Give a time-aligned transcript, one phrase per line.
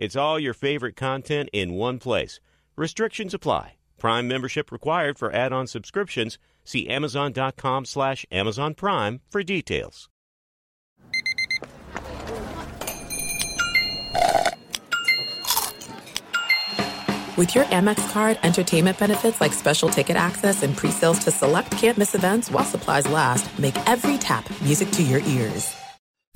[0.00, 2.38] It's all your favorite content in one place.
[2.76, 3.74] Restrictions apply.
[3.98, 6.38] Prime membership required for add-on subscriptions.
[6.64, 10.08] See Amazon.com slash Amazon Prime for details.
[17.36, 22.14] With your Amex card, entertainment benefits like special ticket access and pre-sales to select campus
[22.14, 25.74] events while supplies last, make every tap music to your ears.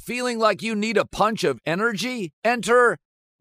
[0.00, 2.32] Feeling like you need a punch of energy?
[2.44, 2.98] Enter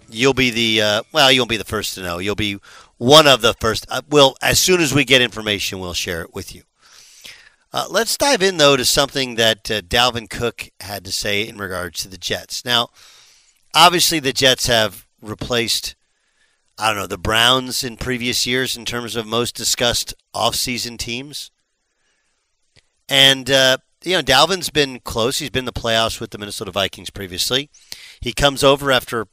[0.09, 2.19] you'll be the uh, well, you won't be the first to know.
[2.19, 2.61] You'll be
[2.99, 3.85] one of the first.
[3.91, 6.63] Uh, we'll as soon as we get information, we'll share it with you.
[7.75, 11.59] Uh, let's dive in though to something that uh, Dalvin Cook had to say in
[11.59, 12.65] regards to the Jets.
[12.65, 12.91] Now,
[13.75, 15.97] obviously, the Jets have replaced.
[16.79, 21.51] I don't know the Browns in previous years in terms of most discussed offseason teams.
[23.09, 25.41] And, uh, you know, Dalvin's been close.
[25.41, 27.71] He's been in the playoffs with the Minnesota Vikings previously.
[28.21, 29.27] He comes over after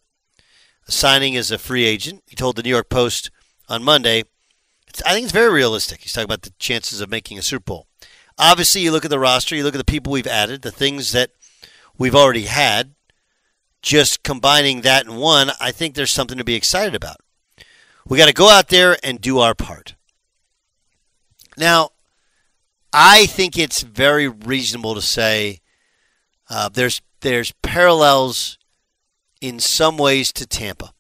[0.88, 2.23] signing as a free agent.
[2.28, 3.29] He told the New York Post
[3.69, 4.23] on Monday,
[5.06, 6.02] I think it's very realistic.
[6.02, 7.88] He's talking about the chances of making a Super Bowl.
[8.38, 11.12] Obviously, you look at the roster, you look at the people we've added, the things
[11.12, 11.31] that
[11.97, 12.96] we've already had.
[13.81, 17.18] Just combining that in one, I think there's something to be excited about.
[18.08, 19.96] We got to go out there and do our part.
[21.58, 21.90] Now,
[22.94, 25.62] I think it's very reasonable to say
[26.50, 28.58] uh, there's there's parallels
[29.40, 30.94] in some ways to Tampa.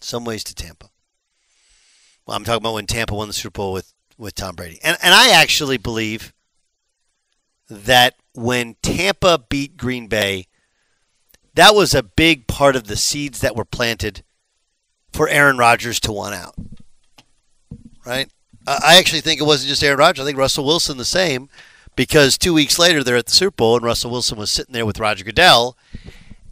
[0.00, 0.90] Some ways to Tampa.
[2.26, 4.78] Well, I'm talking about when Tampa won the Super Bowl with, with Tom Brady.
[4.82, 6.32] And and I actually believe
[7.68, 10.46] that when Tampa beat Green Bay,
[11.54, 14.22] that was a big part of the seeds that were planted
[15.12, 16.54] for Aaron Rodgers to want out.
[18.04, 18.30] Right?
[18.66, 20.22] I actually think it wasn't just Aaron Rodgers.
[20.22, 21.48] I think Russell Wilson the same,
[21.94, 24.86] because two weeks later they're at the Super Bowl and Russell Wilson was sitting there
[24.86, 25.76] with Roger Goodell,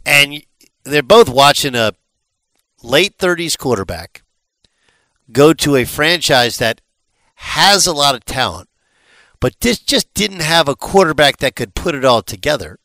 [0.05, 0.43] and
[0.85, 1.93] they're both watching a
[2.81, 4.23] late 30s quarterback
[5.31, 6.81] go to a franchise that
[7.35, 8.69] has a lot of talent,
[9.39, 12.79] but this just didn't have a quarterback that could put it all together.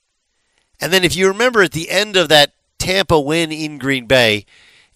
[0.81, 4.47] And then if you remember at the end of that Tampa win in Green Bay,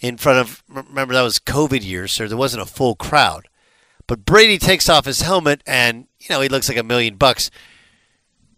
[0.00, 3.48] in front of remember that was COVID year, so there wasn't a full crowd.
[4.06, 7.50] But Brady takes off his helmet and, you know, he looks like a million bucks.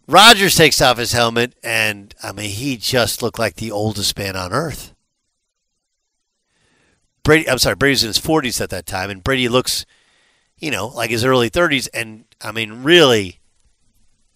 [0.07, 4.35] Rodgers takes off his helmet and, I mean, he just looked like the oldest man
[4.35, 4.93] on earth.
[7.23, 9.85] Brady, I'm sorry, Brady's in his 40s at that time, and Brady looks,
[10.59, 11.87] you know, like his early 30s.
[11.93, 13.39] And, I mean, really,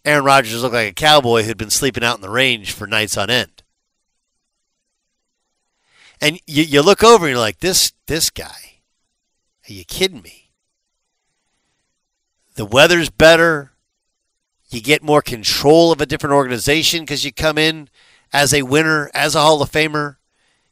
[0.06, 3.18] Aaron Rodgers looked like a cowboy who'd been sleeping out in the range for nights
[3.18, 3.63] on end.
[6.19, 8.79] And you, you look over and you're like, this this guy,
[9.68, 10.51] are you kidding me?
[12.56, 13.71] The weather's better.
[14.69, 17.89] You get more control of a different organization because you come in
[18.31, 20.17] as a winner, as a Hall of Famer.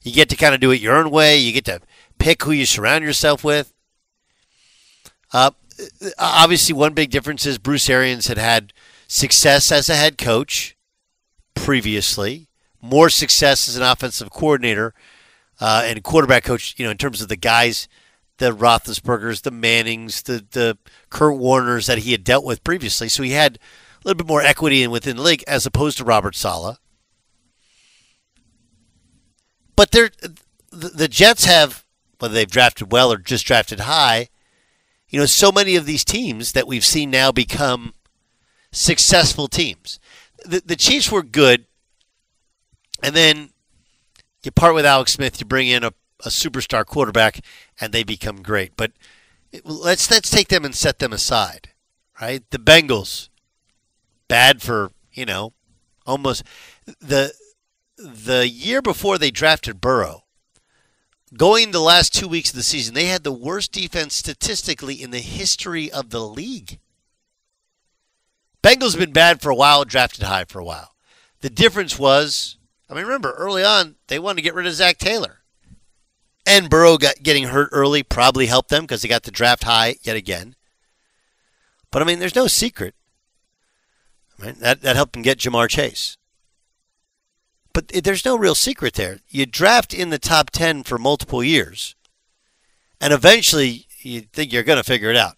[0.01, 1.37] You get to kind of do it your own way.
[1.37, 1.81] You get to
[2.19, 3.73] pick who you surround yourself with.
[5.31, 5.51] Uh,
[6.17, 8.73] obviously, one big difference is Bruce Arians had had
[9.07, 10.75] success as a head coach
[11.53, 12.47] previously,
[12.81, 14.93] more success as an offensive coordinator
[15.59, 16.75] uh, and quarterback coach.
[16.77, 17.87] You know, in terms of the guys,
[18.37, 20.77] the Roethlisbergers, the Mannings, the the
[21.09, 23.09] Kurt Warners that he had dealt with previously.
[23.09, 26.03] So he had a little bit more equity in within the league as opposed to
[26.03, 26.77] Robert Saleh.
[29.75, 30.09] But they're,
[30.71, 31.85] the Jets have,
[32.19, 34.27] whether they've drafted well or just drafted high,
[35.09, 37.93] you know, so many of these teams that we've seen now become
[38.71, 39.99] successful teams.
[40.45, 41.65] The, the Chiefs were good,
[43.01, 43.49] and then
[44.43, 47.41] you part with Alex Smith, you bring in a, a superstar quarterback,
[47.79, 48.73] and they become great.
[48.77, 48.91] But
[49.63, 51.69] let's let's take them and set them aside,
[52.21, 52.43] right?
[52.51, 53.29] The Bengals,
[54.27, 55.53] bad for you know,
[56.05, 56.43] almost
[56.85, 57.33] the
[57.97, 60.18] the year before they drafted Burrow,
[61.35, 65.11] going the last two weeks of the season, they had the worst defense statistically in
[65.11, 66.79] the history of the league.
[68.63, 70.95] Bengals have been bad for a while, drafted high for a while.
[71.41, 72.57] The difference was,
[72.89, 75.39] I mean, remember early on they wanted to get rid of Zac Taylor,
[76.45, 79.95] and Burrow got getting hurt early probably helped them because they got the draft high
[80.01, 80.55] yet again.
[81.91, 82.95] But I mean, there's no secret.
[84.37, 86.17] That that helped them get Ja'Marr Chase
[87.73, 89.19] but there's no real secret there.
[89.29, 91.95] You draft in the top 10 for multiple years,
[92.99, 95.37] and eventually you think you're going to figure it out.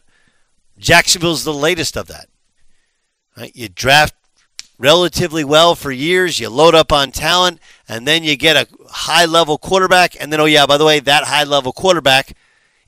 [0.77, 2.27] Jacksonville's the latest of that.
[3.37, 3.55] Right?
[3.55, 4.15] You draft
[4.77, 9.25] relatively well for years, you load up on talent, and then you get a high
[9.25, 12.35] level quarterback, and then, oh, yeah, by the way, that high level quarterback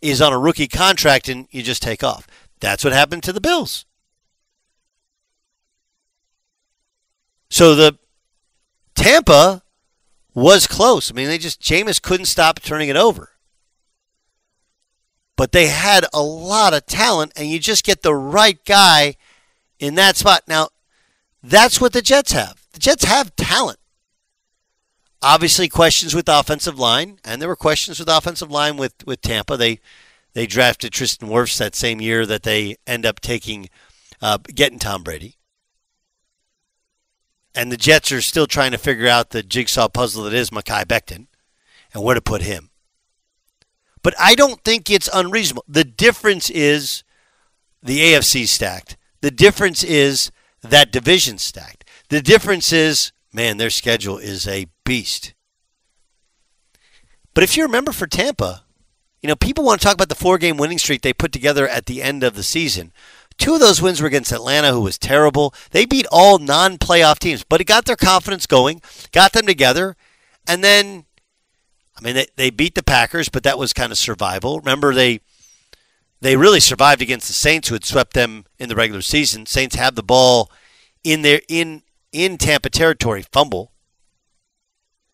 [0.01, 2.27] is on a rookie contract, and you just take off.
[2.59, 3.85] That's what happened to the Bills.
[7.49, 7.99] So the
[8.95, 9.63] Tampa
[10.33, 11.11] was close.
[11.11, 13.29] I mean, they just Jameis couldn't stop turning it over.
[15.35, 19.15] But they had a lot of talent, and you just get the right guy
[19.79, 20.43] in that spot.
[20.47, 20.69] Now,
[21.41, 22.61] that's what the Jets have.
[22.71, 23.79] The Jets have talent.
[25.21, 29.57] Obviously, questions with offensive line, and there were questions with offensive line with, with Tampa.
[29.57, 29.79] They
[30.33, 33.69] they drafted Tristan Wirfs that same year that they end up taking
[34.21, 35.37] uh, getting Tom Brady
[37.55, 40.85] and the Jets are still trying to figure out the jigsaw puzzle that is Mekhi
[40.85, 41.27] Becton
[41.94, 42.69] and where to put him.
[44.01, 45.63] But I don't think it's unreasonable.
[45.67, 47.03] The difference is
[47.81, 48.97] the AFC stacked.
[49.21, 51.85] The difference is that division stacked.
[52.09, 55.33] The difference is, man, their schedule is a beast.
[57.33, 58.63] But if you remember for Tampa,
[59.21, 61.67] you know, people want to talk about the four game winning streak they put together
[61.67, 62.91] at the end of the season.
[63.38, 65.53] Two of those wins were against Atlanta, who was terrible.
[65.71, 68.81] They beat all non playoff teams, but it got their confidence going,
[69.12, 69.95] got them together.
[70.47, 71.06] And then,
[71.97, 74.59] I mean, they, they beat the Packers, but that was kind of survival.
[74.59, 75.21] Remember, they
[76.21, 79.45] they really survived against the Saints, who had swept them in the regular season.
[79.45, 80.50] Saints have the ball
[81.03, 83.71] in their in in Tampa territory, fumble.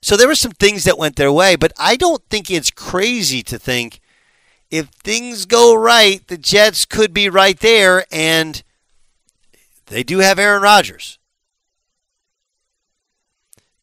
[0.01, 3.41] So there were some things that went their way, but I don't think it's crazy
[3.43, 3.99] to think
[4.71, 8.61] if things go right, the Jets could be right there, and
[9.87, 11.17] they do have Aaron Rodgers.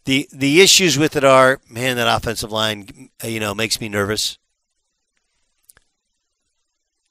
[0.04, 3.88] The the issues with it are, man, that offensive line, uh, you know, makes me
[3.88, 4.38] nervous.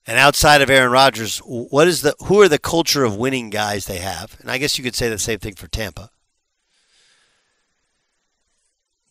[0.08, 3.86] And outside of Aaron Rodgers, what is the who are the culture of winning guys
[3.86, 4.38] they have?
[4.40, 6.10] And I guess you could say the same thing for Tampa.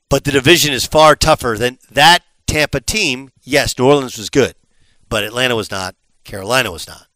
[0.08, 2.22] But the division is far tougher than that
[2.54, 4.54] Tampa team, yes, New Orleans was good,
[5.08, 5.96] but Atlanta was not.
[6.22, 7.08] Carolina was not.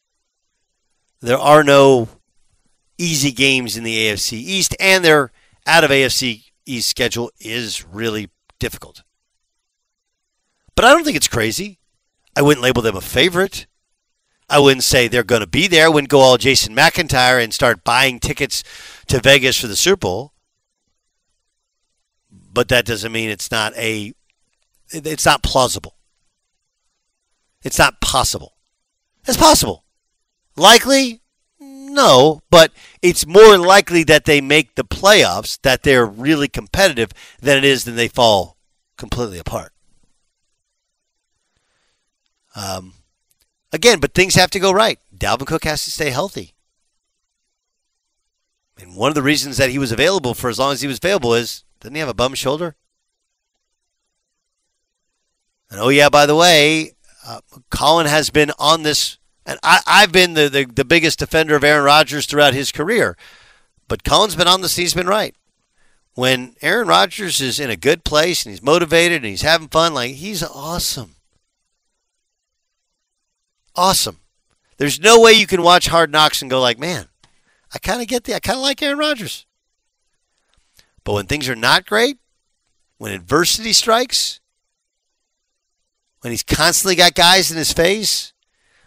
[1.21, 2.09] There are no
[2.99, 5.31] easy games in the AFC East, and their
[5.65, 9.05] out of AFC East schedule is really difficult.
[10.75, 11.79] But I don't think it's crazy.
[12.35, 13.69] I wouldn't label them a favorite.
[14.51, 15.87] I wouldn't say they're going to be there.
[15.87, 18.65] I wouldn't go all Jason McIntyre and start buying tickets
[19.07, 20.33] to Vegas for the Super Bowl.
[22.29, 24.15] But that doesn't mean it's not a
[24.91, 25.97] it's not plausible.
[27.63, 28.57] It's not possible.
[29.27, 29.85] It's possible.
[30.57, 31.21] Likely?
[31.61, 37.59] No, but it's more likely that they make the playoffs, that they're really competitive, than
[37.59, 38.57] it is that they fall
[38.97, 39.73] completely apart.
[42.55, 42.95] Um,
[43.73, 44.99] again, but things have to go right.
[45.17, 46.55] Dalvin Cook has to stay healthy.
[48.81, 50.99] And one of the reasons that he was available for as long as he was
[50.99, 52.77] available is didn't he have a bum shoulder?
[55.71, 56.93] And oh yeah, by the way,
[57.27, 61.57] uh, Colin has been on this, and I, I've been the, the, the biggest defender
[61.57, 63.17] of Aaron Rodgers throughout his career.
[63.87, 65.35] But Colin's been on this, he's been right.
[66.15, 69.95] When Aaron Rodgers is in a good place and he's motivated and he's having fun,
[69.95, 71.15] like he's awesome.
[73.77, 74.21] Awesome.
[74.79, 77.07] There's no way you can watch Hard Knocks and go like, man,
[77.73, 79.47] I kind of get the, I kind of like Aaron Rodgers.
[81.05, 82.19] But when things are not great,
[82.97, 84.41] when adversity strikes,
[86.21, 88.33] when he's constantly got guys in his face,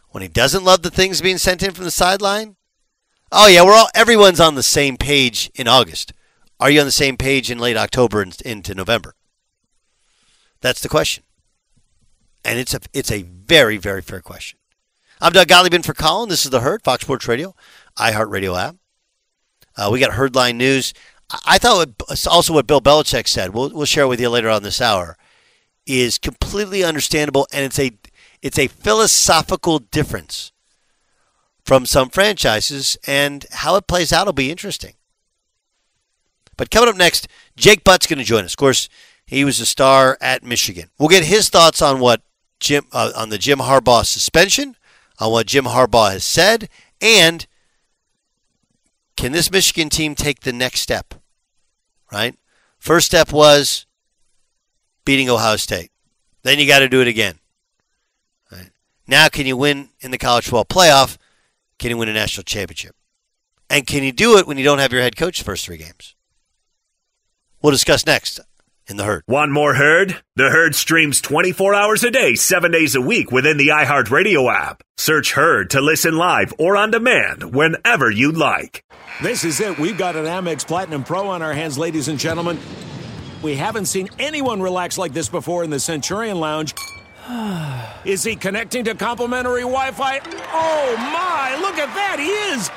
[0.09, 2.57] when he doesn't love the things being sent in from the sideline,
[3.31, 6.13] oh yeah, we're all everyone's on the same page in August.
[6.59, 9.15] Are you on the same page in late October and into November?
[10.59, 11.23] That's the question,
[12.43, 14.59] and it's a it's a very very fair question.
[15.19, 16.29] I'm Doug Gottlieb for Colin.
[16.29, 17.55] This is the Herd Fox Sports Radio,
[17.97, 18.75] iHeartRadio app.
[19.77, 20.93] Uh, we got Herdline News.
[21.45, 21.87] I, thought
[22.27, 23.53] also what Bill Belichick said.
[23.53, 25.17] We'll we'll share with you later on this hour
[25.85, 27.91] is completely understandable, and it's a
[28.41, 30.51] it's a philosophical difference
[31.63, 34.93] from some franchises, and how it plays out will be interesting.
[36.57, 38.53] But coming up next, Jake Butt's going to join us.
[38.53, 38.89] Of course,
[39.25, 40.89] he was a star at Michigan.
[40.99, 42.21] We'll get his thoughts on what
[42.59, 44.75] Jim uh, on the Jim Harbaugh suspension,
[45.19, 46.69] on what Jim Harbaugh has said,
[46.99, 47.47] and
[49.17, 51.15] can this Michigan team take the next step?
[52.11, 52.35] Right?
[52.79, 53.85] First step was
[55.05, 55.91] beating Ohio State.
[56.43, 57.35] Then you got to do it again.
[58.51, 58.71] Right.
[59.07, 61.17] Now, can you win in the college football playoff?
[61.79, 62.95] Can you win a national championship?
[63.69, 65.77] And can you do it when you don't have your head coach the first three
[65.77, 66.15] games?
[67.61, 68.39] We'll discuss next
[68.87, 69.23] in the herd.
[69.25, 70.21] One more herd?
[70.35, 74.83] The herd streams 24 hours a day, seven days a week within the iHeartRadio app.
[74.97, 78.83] Search herd to listen live or on demand whenever you'd like.
[79.21, 79.77] This is it.
[79.79, 82.59] We've got an Amex Platinum Pro on our hands, ladies and gentlemen.
[83.41, 86.75] We haven't seen anyone relax like this before in the Centurion Lounge.
[88.05, 90.19] Is he connecting to complimentary Wi Fi?
[90.53, 92.69] Oh my, look at that, he is!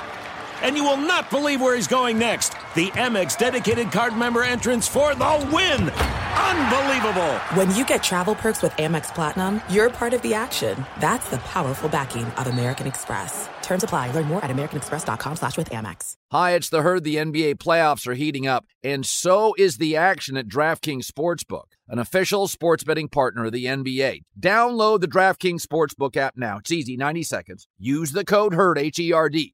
[0.65, 2.55] And you will not believe where he's going next.
[2.75, 5.91] The Amex dedicated card member entrance for the win!
[5.91, 7.35] Unbelievable!
[7.55, 10.85] When you get travel perks with Amex Platinum, you're part of the action.
[11.01, 13.49] That's the powerful backing of American Express.
[13.63, 14.11] Terms apply.
[14.13, 16.15] Learn more at americanexpress.com slash with Amex.
[16.33, 17.05] Hi, it's the herd.
[17.05, 21.99] The NBA playoffs are heating up, and so is the action at DraftKings Sportsbook, an
[21.99, 24.23] official sports betting partner of the NBA.
[24.39, 26.59] Download the DraftKings Sportsbook app now.
[26.59, 27.69] It's easy, 90 seconds.
[27.79, 29.54] Use the code HERD, H E R D.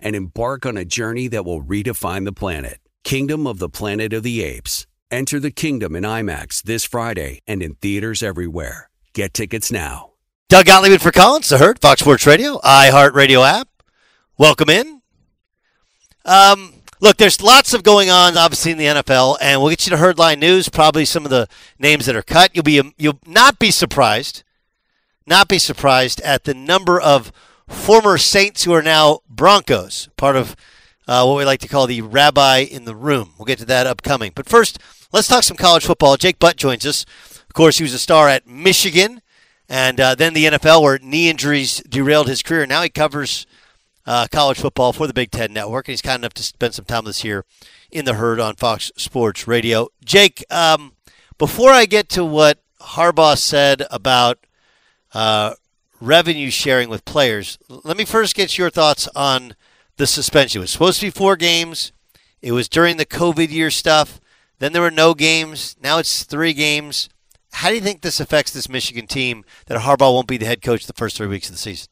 [0.00, 2.80] and embark on a journey that will redefine the planet.
[3.04, 4.86] Kingdom of the Planet of the Apes.
[5.10, 8.90] Enter the kingdom in IMAX this Friday and in theaters everywhere.
[9.14, 10.10] Get tickets now.
[10.48, 13.68] Doug Gottlieb for Colin's, the Herd, Fox Sports Radio, iHeartRadio app.
[14.38, 15.02] Welcome in.
[16.24, 19.90] Um, look, there's lots of going on, obviously, in the NFL, and we'll get you
[19.90, 22.54] to Herdline News, probably some of the names that are cut.
[22.54, 24.42] You'll be you'll not be surprised,
[25.26, 27.32] not be surprised at the number of
[27.68, 30.56] former Saints who are now Broncos, part of
[31.06, 33.34] uh, what we like to call the rabbi in the room.
[33.38, 34.32] We'll get to that upcoming.
[34.34, 34.78] But first,
[35.12, 36.16] let's talk some college football.
[36.16, 37.04] Jake Butt joins us.
[37.46, 39.22] Of course, he was a star at Michigan
[39.68, 42.66] and uh, then the NFL, where knee injuries derailed his career.
[42.66, 43.46] Now he covers
[44.06, 46.86] uh, college football for the Big Ten Network, and he's kind enough to spend some
[46.86, 47.44] time this year
[47.90, 49.88] in the herd on Fox Sports Radio.
[50.04, 50.92] Jake, um,
[51.36, 54.38] before I get to what Harbaugh said about
[55.12, 55.54] uh,
[56.00, 59.54] revenue sharing with players, let me first get your thoughts on
[59.96, 60.60] the suspension.
[60.60, 61.92] It was supposed to be four games.
[62.40, 64.20] It was during the COVID year stuff.
[64.58, 65.76] Then there were no games.
[65.82, 67.08] Now it's three games.
[67.52, 70.62] How do you think this affects this Michigan team that Harbaugh won't be the head
[70.62, 71.88] coach the first three weeks of the season?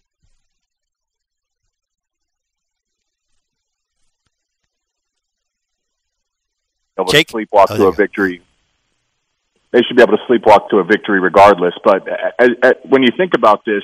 [7.09, 7.29] Jake?
[7.29, 8.43] sleepwalk Oh, to a victory.
[9.73, 11.75] They should be able to sleepwalk to a victory regardless.
[11.85, 13.83] But uh, uh, when you think about this,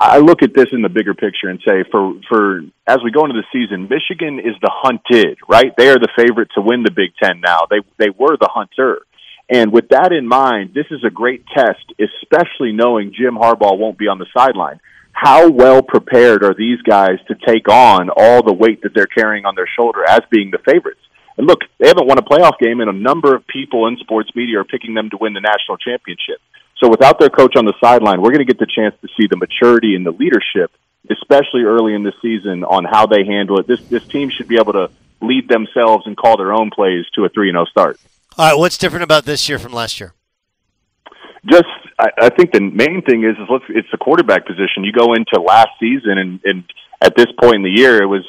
[0.00, 3.24] I look at this in the bigger picture and say, for for as we go
[3.24, 5.72] into the season, Michigan is the hunted, right?
[5.76, 7.60] They are the favorite to win the Big Ten now.
[7.70, 9.00] They they were the hunter.
[9.48, 13.98] And with that in mind, this is a great test, especially knowing Jim Harbaugh won't
[13.98, 14.80] be on the sideline.
[15.12, 19.44] How well prepared are these guys to take on all the weight that they're carrying
[19.44, 21.00] on their shoulder as being the favorites?
[21.36, 24.30] And look, they haven't won a playoff game, and a number of people in sports
[24.34, 26.40] media are picking them to win the national championship.
[26.78, 29.26] So without their coach on the sideline, we're going to get the chance to see
[29.28, 30.70] the maturity and the leadership,
[31.10, 33.66] especially early in the season, on how they handle it.
[33.66, 37.24] This this team should be able to lead themselves and call their own plays to
[37.24, 38.00] a three and zero start.
[38.36, 40.14] All right, what's different about this year from last year?
[41.46, 41.64] just
[41.98, 44.84] I, I think the main thing is is let's it's the quarterback position.
[44.84, 46.64] You go into last season and, and
[47.00, 48.24] at this point in the year it was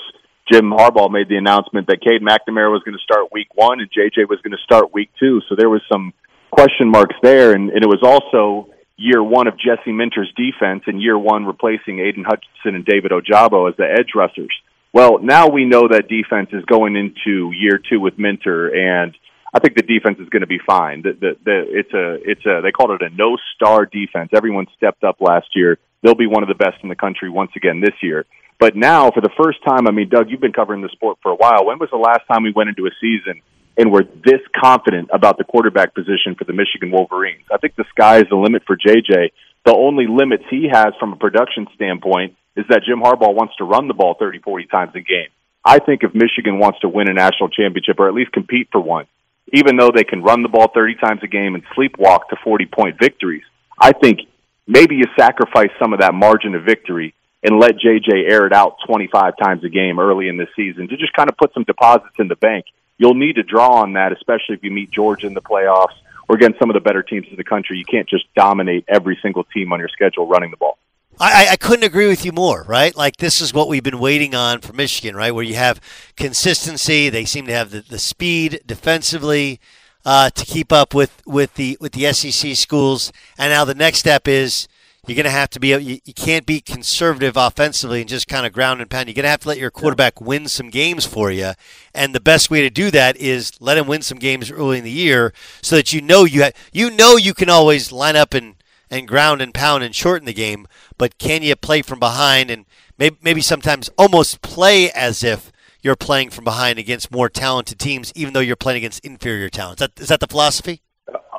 [0.52, 3.90] Jim Harbaugh made the announcement that Cade McNamara was going to start week one and
[3.90, 5.42] JJ was going to start week two.
[5.50, 6.14] So there was some
[6.52, 11.02] question marks there and, and it was also year one of Jesse Minter's defense and
[11.02, 14.54] year one replacing Aidan Hutchinson and David Ojabo as the edge rushers.
[14.94, 19.16] Well, now we know that defense is going into year two with Minter and
[19.54, 21.02] I think the defense is going to be fine.
[21.02, 24.32] The, the, the, it's a, it's a, they called it a no star defense.
[24.36, 25.80] Everyone stepped up last year.
[26.04, 28.26] They'll be one of the best in the country once again this year.
[28.60, 31.32] But now, for the first time, I mean, Doug, you've been covering the sport for
[31.32, 31.66] a while.
[31.66, 33.42] When was the last time we went into a season
[33.78, 37.44] and we're this confident about the quarterback position for the Michigan Wolverines?
[37.52, 39.32] I think the sky is the limit for JJ.
[39.66, 43.66] The only limits he has from a production standpoint is that Jim Harbaugh wants to
[43.66, 45.28] run the ball 30, 40 times a game.
[45.66, 48.80] I think if Michigan wants to win a national championship or at least compete for
[48.80, 49.08] one,
[49.52, 52.68] even though they can run the ball 30 times a game and sleepwalk to 40
[52.68, 53.44] point victories,
[53.80, 54.20] I think
[54.68, 58.78] maybe you sacrifice some of that margin of victory and let JJ air it out
[58.88, 62.16] 25 times a game early in the season to just kind of put some deposits
[62.20, 62.66] in the bank.
[62.98, 65.96] You'll need to draw on that, especially if you meet Georgia in the playoffs
[66.28, 67.78] or against some of the better teams in the country.
[67.78, 70.78] You can't just dominate every single team on your schedule running the ball.
[71.20, 72.96] I, I couldn't agree with you more, right?
[72.96, 75.34] Like this is what we've been waiting on for Michigan, right?
[75.34, 75.80] Where you have
[76.18, 77.10] consistency.
[77.10, 79.62] They seem to have the, the speed defensively
[80.04, 83.14] uh, to keep up with, with the with the SEC schools.
[83.38, 84.68] And now the next step is
[85.08, 88.46] you're going to have to be you, you can't be conservative offensively and just kind
[88.46, 89.08] of ground and pound.
[89.08, 91.52] You're going to have to let your quarterback win some games for you.
[91.94, 94.84] And the best way to do that is let him win some games early in
[94.84, 98.34] the year so that you know you have, you know you can always line up
[98.34, 98.56] and
[98.90, 102.66] and ground and pound and shorten the game, but can you play from behind and
[102.98, 108.12] maybe, maybe sometimes almost play as if you're playing from behind against more talented teams,
[108.16, 109.82] even though you're playing against inferior talent?
[109.82, 110.82] Is that, is that the philosophy?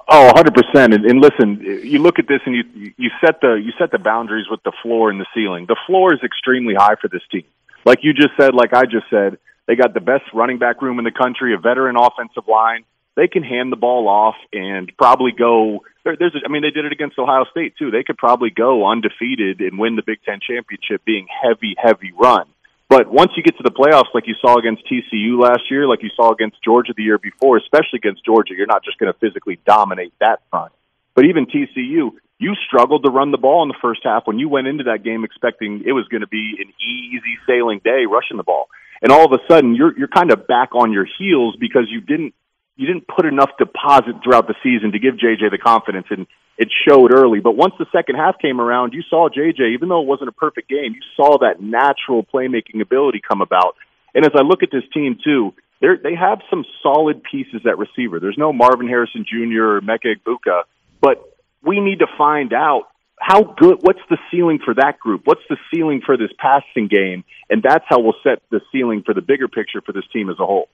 [0.08, 0.94] Oh, 100%.
[0.94, 3.98] And, and listen, you look at this and you you set the you set the
[3.98, 5.66] boundaries with the floor and the ceiling.
[5.66, 7.44] The floor is extremely high for this team.
[7.84, 10.98] Like you just said, like I just said, they got the best running back room
[10.98, 12.84] in the country, a veteran offensive line.
[13.16, 16.84] They can hand the ball off and probably go there, there's, I mean, they did
[16.84, 17.90] it against Ohio State too.
[17.90, 22.46] They could probably go undefeated and win the Big Ten championship, being heavy, heavy run.
[22.88, 26.02] But once you get to the playoffs, like you saw against TCU last year, like
[26.02, 29.18] you saw against Georgia the year before, especially against Georgia, you're not just going to
[29.18, 30.72] physically dominate that front.
[31.14, 34.48] But even TCU, you struggled to run the ball in the first half when you
[34.48, 38.36] went into that game expecting it was going to be an easy sailing day rushing
[38.36, 38.68] the ball.
[39.02, 42.00] And all of a sudden, you're you're kind of back on your heels because you
[42.00, 42.34] didn't
[42.76, 46.26] you didn't put enough deposit throughout the season to give JJ the confidence, and
[46.58, 47.40] it showed early.
[47.40, 50.32] But once the second half came around, you saw JJ, even though it wasn't a
[50.32, 53.76] perfect game, you saw that natural playmaking ability come about.
[54.14, 58.18] And as I look at this team too, they have some solid pieces at receiver.
[58.18, 59.76] There's no Marvin Harrison Jr.
[59.76, 60.62] or Meka Egbuka,
[61.02, 61.22] but
[61.62, 62.84] we need to find out
[63.18, 67.24] how good what's the ceiling for that group what's the ceiling for this passing game
[67.48, 70.36] and that's how we'll set the ceiling for the bigger picture for this team as
[70.38, 70.68] a whole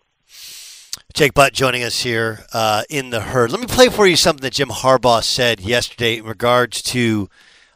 [1.12, 3.50] Jake Butt joining us here uh, in the herd.
[3.50, 7.28] Let me play for you something that Jim Harbaugh said yesterday in regards to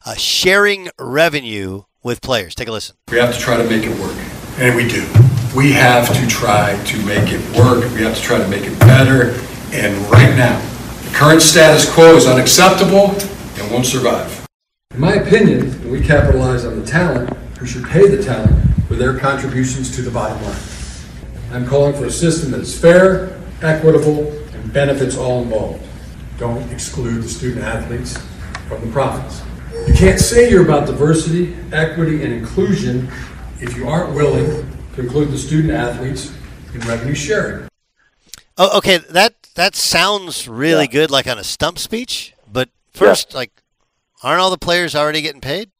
[0.06, 2.54] uh, sharing revenue with players.
[2.54, 2.96] Take a listen.
[3.10, 4.16] We have to try to make it work,
[4.58, 5.06] and we do.
[5.54, 7.84] We have to try to make it work.
[7.92, 9.32] We have to try to make it better.
[9.70, 10.58] And right now,
[11.02, 13.10] the current status quo is unacceptable
[13.60, 14.46] and won't survive.
[14.94, 18.56] In my opinion, we capitalize on the talent who should pay the talent
[18.88, 20.75] for their contributions to the bottom line.
[21.52, 25.82] I'm calling for a system that is fair, equitable, and benefits all involved.
[26.38, 28.18] Don't exclude the student athletes
[28.68, 29.42] from the profits.
[29.86, 33.10] You can't say you're about diversity, equity, and inclusion
[33.60, 34.46] if you aren't willing
[34.94, 36.32] to include the student athletes
[36.74, 37.68] in revenue sharing.
[38.58, 42.34] Oh, okay, that that sounds really good, like on a stump speech.
[42.50, 43.62] But First, like,
[44.22, 45.70] aren't all the players already getting paid?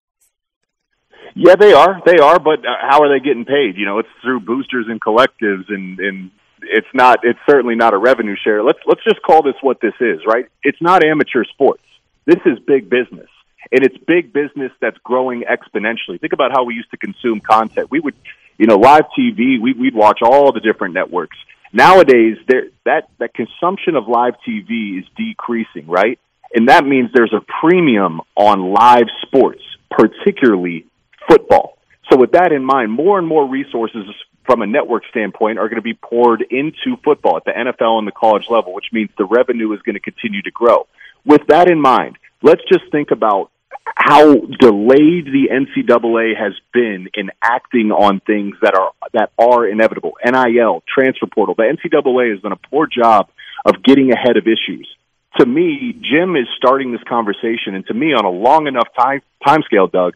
[1.39, 2.01] Yeah, they are.
[2.07, 3.77] They are, but uh, how are they getting paid?
[3.77, 6.31] You know, it's through boosters and collectives, and and
[6.63, 7.21] it's not.
[7.25, 8.63] It's certainly not a revenue share.
[8.63, 10.47] Let's let's just call this what this is, right?
[10.63, 11.83] It's not amateur sports.
[12.25, 13.29] This is big business,
[13.71, 16.19] and it's big business that's growing exponentially.
[16.19, 17.91] Think about how we used to consume content.
[17.91, 18.15] We would,
[18.57, 19.61] you know, live TV.
[19.61, 21.37] We, we'd watch all the different networks.
[21.71, 26.19] Nowadays, there that that consumption of live TV is decreasing, right?
[26.55, 30.87] And that means there's a premium on live sports, particularly
[31.29, 31.79] football.
[32.11, 34.05] So with that in mind, more and more resources
[34.45, 38.07] from a network standpoint are going to be poured into football at the NFL and
[38.07, 40.87] the college level, which means the revenue is going to continue to grow.
[41.25, 43.51] With that in mind, let's just think about
[43.97, 50.13] how delayed the NCAA has been in acting on things that are that are inevitable.
[50.25, 51.55] NIL, transfer portal.
[51.57, 53.29] The NCAA has done a poor job
[53.65, 54.89] of getting ahead of issues.
[55.39, 59.23] To me, Jim is starting this conversation, and to me, on a long enough time
[59.47, 60.15] time scale, Doug,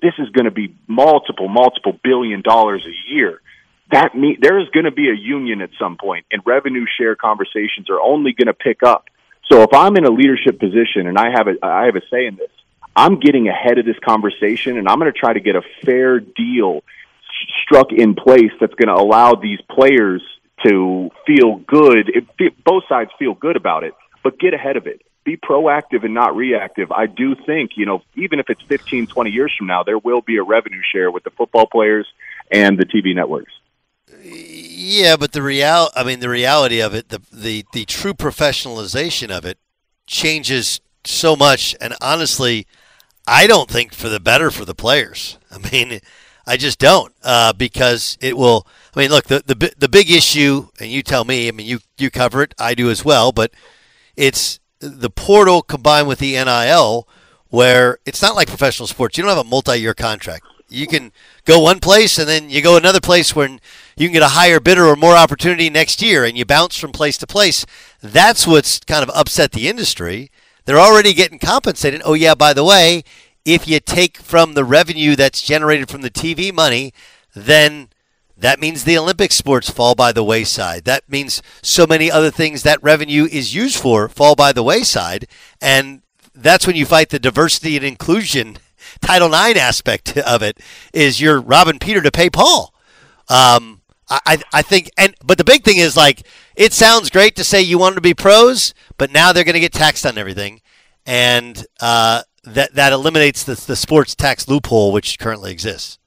[0.00, 3.40] this is going to be multiple, multiple billion dollars a year.
[3.90, 7.16] That mean there is going to be a union at some point, and revenue share
[7.16, 9.06] conversations are only going to pick up.
[9.50, 12.26] So if I'm in a leadership position and I have a I have a say
[12.26, 12.50] in this,
[12.94, 16.20] I'm getting ahead of this conversation, and I'm going to try to get a fair
[16.20, 16.82] deal
[17.62, 20.22] struck in place that's going to allow these players
[20.66, 22.10] to feel good.
[22.38, 26.14] It, both sides feel good about it, but get ahead of it be proactive and
[26.14, 26.90] not reactive.
[26.90, 30.22] I do think, you know, even if it's 15, 20 years from now, there will
[30.22, 32.06] be a revenue share with the football players
[32.50, 33.52] and the TV networks.
[34.22, 39.30] Yeah, but the real I mean the reality of it, the the the true professionalization
[39.30, 39.58] of it
[40.06, 42.66] changes so much and honestly,
[43.26, 45.38] I don't think for the better for the players.
[45.50, 46.00] I mean,
[46.46, 50.68] I just don't uh, because it will I mean, look, the the the big issue
[50.80, 53.52] and you tell me, I mean you you cover it, I do as well, but
[54.16, 57.08] it's the portal combined with the NIL,
[57.48, 59.16] where it's not like professional sports.
[59.16, 60.44] You don't have a multi-year contract.
[60.68, 61.12] You can
[61.46, 63.58] go one place and then you go another place when
[63.96, 66.92] you can get a higher bidder or more opportunity next year, and you bounce from
[66.92, 67.64] place to place.
[68.02, 70.30] That's what's kind of upset the industry.
[70.66, 72.02] They're already getting compensated.
[72.04, 73.02] Oh yeah, by the way,
[73.46, 76.92] if you take from the revenue that's generated from the TV money,
[77.34, 77.88] then
[78.38, 80.84] that means the Olympic sports fall by the wayside.
[80.84, 85.26] That means so many other things that revenue is used for fall by the wayside.
[85.60, 86.02] And
[86.34, 88.58] that's when you fight the diversity and inclusion
[89.00, 90.58] Title IX aspect of it
[90.92, 92.72] is you're robbing Peter to pay Paul.
[93.28, 97.44] Um, I, I think, and but the big thing is like it sounds great to
[97.44, 100.62] say you want to be pros, but now they're going to get taxed on everything,
[101.04, 105.97] and uh, that that eliminates the the sports tax loophole which currently exists.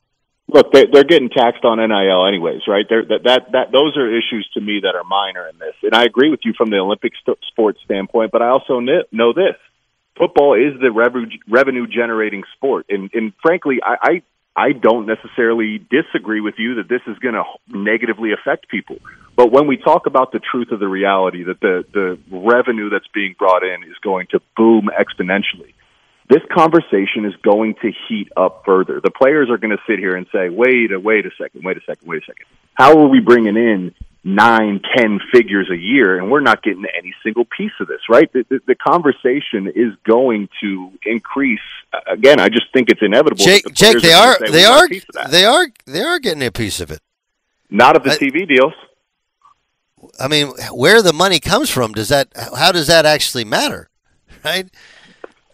[0.53, 2.85] Look, they, they're getting taxed on NIL anyways, right?
[2.87, 5.95] They're, that that that those are issues to me that are minor in this, and
[5.95, 8.31] I agree with you from the Olympic st- sports standpoint.
[8.31, 9.55] But I also know this:
[10.17, 14.21] football is the revenue generating sport, and and frankly, I, I
[14.53, 18.97] I don't necessarily disagree with you that this is going to negatively affect people.
[19.37, 23.07] But when we talk about the truth of the reality that the the revenue that's
[23.13, 25.73] being brought in is going to boom exponentially
[26.32, 29.02] this conversation is going to heat up further.
[29.02, 31.76] The players are going to sit here and say, wait a, wait a second, wait
[31.76, 32.46] a second, wait a second.
[32.74, 37.13] How are we bringing in nine, ten figures a year and we're not getting any
[37.22, 38.32] single piece of this, right?
[38.32, 41.60] The, the, the conversation is going to increase.
[42.08, 43.44] Again, I just think it's inevitable.
[43.44, 44.88] Jake, the Jake they are, they are,
[45.30, 47.02] they are, they are getting a piece of it.
[47.70, 48.74] Not of the I, TV deals.
[50.17, 53.89] I mean, where the money comes from, does that, how does that actually matter?
[54.46, 54.70] Right?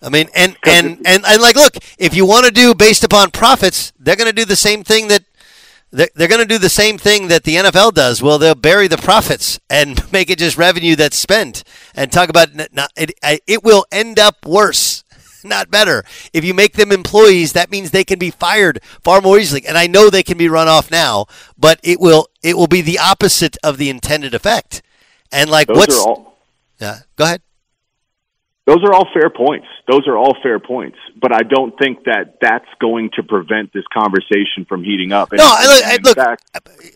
[0.02, 3.32] I mean, and and and, and like, look, if you want to do based upon
[3.32, 5.24] profits, they're going to do the same thing that
[5.92, 8.22] they're, they're going to do the same thing that the NFL does.
[8.22, 11.64] Well, they'll bury the profits and make it just revenue that's spent,
[11.96, 13.14] and talk about not, it.
[13.48, 15.04] It will end up worse,
[15.44, 16.04] not better.
[16.34, 19.66] If you make them employees, that means they can be fired far more easily.
[19.66, 21.26] And I know they can be run off now,
[21.58, 24.82] but it will it will be the opposite of the intended effect.
[25.32, 26.38] And like, Those what's all-
[26.80, 27.00] yeah?
[27.16, 27.42] Go ahead.
[28.68, 29.66] Those are all fair points.
[29.88, 30.98] Those are all fair points.
[31.16, 35.32] But I don't think that that's going to prevent this conversation from heating up.
[35.32, 36.18] And, no, I, I, look.
[36.18, 36.44] Fact,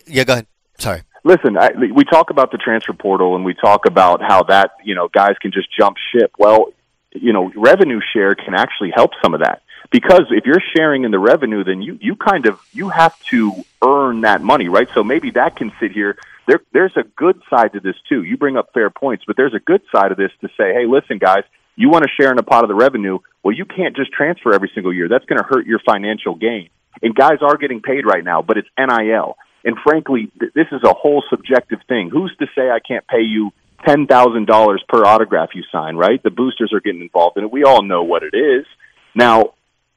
[0.06, 0.46] yeah, go ahead.
[0.78, 1.00] Sorry.
[1.24, 4.94] Listen, I, we talk about the transfer portal and we talk about how that you
[4.94, 6.32] know guys can just jump ship.
[6.38, 6.74] Well,
[7.12, 11.10] you know, revenue share can actually help some of that because if you're sharing in
[11.10, 14.88] the revenue, then you you kind of you have to earn that money, right?
[14.92, 16.18] So maybe that can sit here.
[16.46, 18.24] There, there's a good side to this too.
[18.24, 20.86] You bring up fair points, but there's a good side of this to say, hey,
[20.86, 21.44] listen, guys
[21.76, 23.18] you want to share in a pot of the revenue.
[23.42, 25.08] Well, you can't just transfer every single year.
[25.08, 26.68] That's going to hurt your financial gain.
[27.00, 29.36] And guys are getting paid right now, but it's NIL.
[29.64, 32.10] And frankly, th- this is a whole subjective thing.
[32.10, 33.52] Who's to say I can't pay you
[33.86, 36.22] ten thousand dollars per autograph you sign, right?
[36.22, 37.50] The boosters are getting involved in it.
[37.50, 38.66] We all know what it is.
[39.14, 39.54] Now,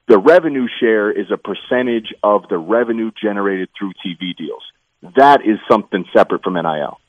[0.07, 4.63] the revenue share is a percentage of the revenue generated through TV deals.
[5.15, 6.99] That is something separate from NIL.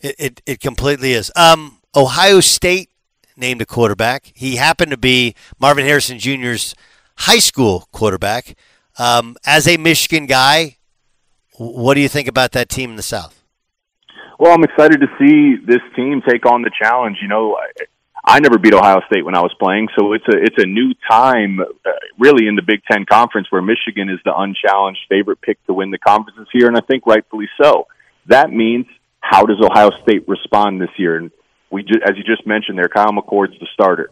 [0.00, 1.32] It, it, it completely is.
[1.34, 2.90] Um, Ohio State
[3.38, 4.32] named a quarterback.
[4.34, 6.74] He happened to be Marvin Harrison Jr.'s
[7.16, 8.56] high school quarterback.
[8.98, 10.78] Um, as a Michigan guy,
[11.56, 13.42] what do you think about that team in the South?
[14.38, 17.18] Well, I'm excited to see this team take on the challenge.
[17.20, 17.84] You know, I,
[18.24, 20.94] I never beat Ohio State when I was playing, so it's a it's a new
[21.10, 25.64] time, uh, really, in the Big Ten Conference where Michigan is the unchallenged favorite pick
[25.66, 27.88] to win the conferences here, and I think rightfully so.
[28.26, 28.86] That means
[29.20, 31.16] how does Ohio State respond this year?
[31.16, 31.30] And
[31.70, 34.10] we, ju- as you just mentioned, there, Kyle McCord's the starter.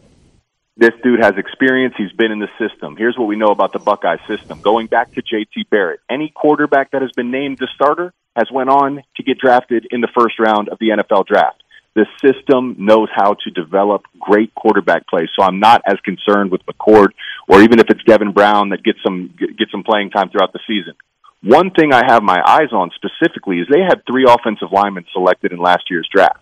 [0.75, 1.95] This dude has experience.
[1.97, 2.95] He's been in the system.
[2.95, 4.61] Here's what we know about the Buckeye system.
[4.61, 8.69] Going back to JT Barrett, any quarterback that has been named the starter has went
[8.69, 11.63] on to get drafted in the first round of the NFL draft.
[11.95, 15.27] The system knows how to develop great quarterback play.
[15.35, 17.07] So I'm not as concerned with McCord
[17.47, 20.59] or even if it's Devin Brown that gets some get some playing time throughout the
[20.67, 20.93] season.
[21.41, 25.51] One thing I have my eyes on specifically is they had three offensive linemen selected
[25.53, 26.37] in last year's draft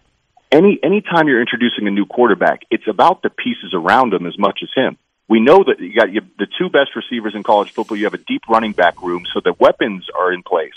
[0.52, 4.60] any anytime you're introducing a new quarterback, it's about the pieces around him as much
[4.64, 4.98] as him.
[5.28, 7.98] We know that you got the two best receivers in college football.
[7.98, 10.76] You have a deep running back room, so the weapons are in place.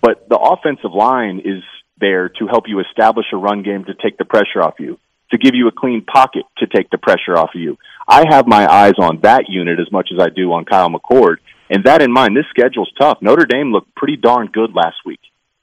[0.00, 1.62] But the offensive line is
[1.98, 4.98] there to help you establish a run game to take the pressure off you,
[5.30, 7.78] to give you a clean pocket to take the pressure off of you.
[8.06, 11.36] I have my eyes on that unit as much as I do on Kyle McCord.
[11.70, 13.18] And that in mind, this schedule's tough.
[13.22, 15.20] Notre Dame looked pretty darn good last week.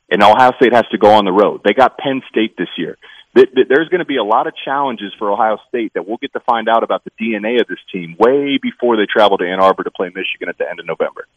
[0.10, 1.62] And Ohio State has to go on the road.
[1.64, 2.98] They got Penn State this year
[3.34, 6.42] there's going to be a lot of challenges for Ohio State that we'll get to
[6.42, 9.84] find out about the DNA of this team way before they travel to Ann Arbor
[9.84, 11.28] to play Michigan at the end of November.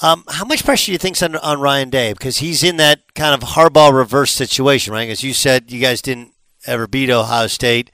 [0.00, 2.12] Um, how much pressure do you think's on, on Ryan Day?
[2.12, 5.08] Because he's in that kind of Harbaugh reverse situation, right?
[5.08, 6.32] As you said, you guys didn't
[6.66, 7.90] ever beat Ohio State.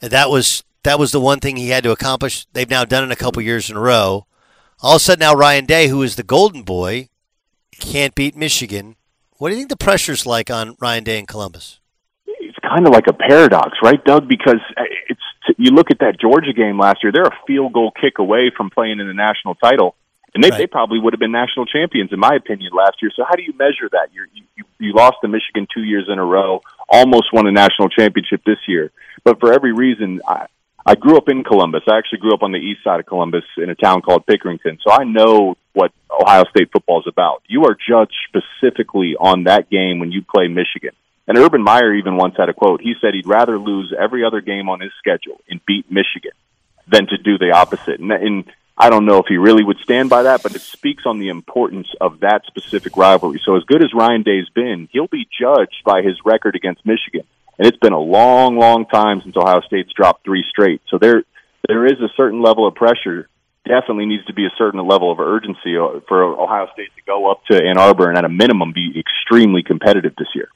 [0.00, 2.46] That was that was the one thing he had to accomplish.
[2.52, 4.26] They've now done it a couple years in a row.
[4.80, 7.08] All of a sudden, now Ryan Day, who is the golden boy,
[7.80, 8.96] can't beat Michigan.
[9.38, 11.80] What do you think the pressure's like on Ryan Day in Columbus?
[12.68, 14.28] Kind of like a paradox, right, Doug?
[14.28, 15.20] Because uh, it's
[15.56, 18.70] you look at that Georgia game last year; they're a field goal kick away from
[18.70, 19.94] playing in the national title,
[20.34, 20.58] and they right.
[20.58, 23.10] they probably would have been national champions, in my opinion, last year.
[23.14, 24.08] So how do you measure that?
[24.12, 27.88] You're, you you lost to Michigan two years in a row, almost won a national
[27.88, 28.90] championship this year,
[29.24, 30.20] but for every reason.
[30.26, 30.46] I,
[30.86, 31.82] I grew up in Columbus.
[31.86, 34.78] I actually grew up on the east side of Columbus in a town called Pickerington.
[34.82, 37.42] So I know what Ohio State football is about.
[37.46, 40.94] You are judged specifically on that game when you play Michigan.
[41.28, 42.80] And Urban Meyer even once had a quote.
[42.80, 46.32] He said he'd rather lose every other game on his schedule and beat Michigan
[46.88, 48.00] than to do the opposite.
[48.00, 48.44] And, and
[48.78, 51.28] I don't know if he really would stand by that, but it speaks on the
[51.28, 53.42] importance of that specific rivalry.
[53.44, 57.26] So as good as Ryan Day's been, he'll be judged by his record against Michigan.
[57.58, 60.80] And it's been a long, long time since Ohio State's dropped three straight.
[60.88, 61.24] So there,
[61.66, 63.28] there is a certain level of pressure.
[63.66, 67.30] Definitely needs to be a certain level of urgency uh, for Ohio State to go
[67.30, 70.48] up to Ann Arbor and at a minimum be extremely competitive this year.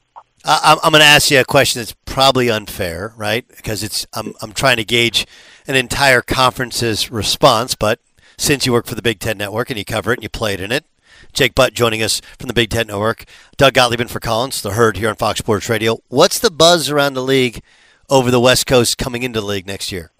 [0.43, 3.47] I'm, I'm going to ask you a question that's probably unfair, right?
[3.47, 5.25] Because it's I'm, I'm trying to gauge
[5.67, 7.99] an entire conference's response, but
[8.37, 10.59] since you work for the Big Ten Network and you cover it and you played
[10.59, 10.85] in it,
[11.31, 13.25] Jake Butt joining us from the Big Ten Network,
[13.57, 15.99] Doug Gottlieb for Colin's, the herd here on Fox Sports Radio.
[16.09, 17.61] What's the buzz around the league
[18.09, 20.12] over the West Coast coming into the league next year?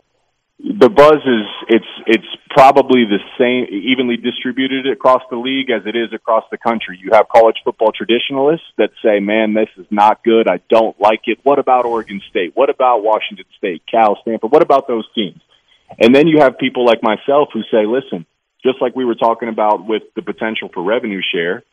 [0.66, 5.94] The buzz is it's it's probably the same evenly distributed across the league as it
[5.94, 6.98] is across the country.
[7.04, 10.48] You have college football traditionalists that say, "Man, this is not good.
[10.48, 12.56] I don't like it." What about Oregon State?
[12.56, 14.52] What about Washington State, Cal, Stanford?
[14.52, 15.42] What about those teams?
[16.00, 18.26] And then you have people like myself who say, "Listen,
[18.64, 21.64] just like we were talking about with the potential for revenue share,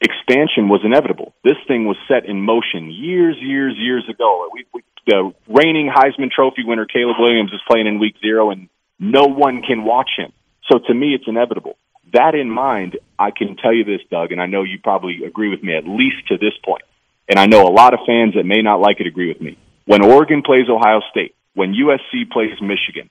[0.00, 1.34] expansion was inevitable.
[1.44, 4.48] This thing was set in motion years, years, years ago.
[4.52, 8.68] We, we, the reigning Heisman Trophy winner Caleb Williams is playing in Week Zero, and
[8.98, 10.32] no one can watch him.
[10.70, 11.76] So to me, it's inevitable.
[12.12, 15.48] That in mind, I can tell you this, Doug, and I know you probably agree
[15.48, 16.82] with me at least to this point.
[17.28, 19.58] And I know a lot of fans that may not like it agree with me.
[19.84, 23.10] When Oregon plays Ohio State, when USC plays Michigan,